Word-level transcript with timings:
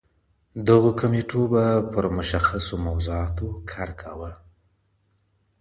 دغو 0.67 0.91
کمیټو 0.99 1.41
به 1.51 1.63
پر 1.91 2.05
مشخصو 2.17 2.75
موضوعاتو 2.87 3.47
کار 3.71 3.89
کاوه. 4.01 4.31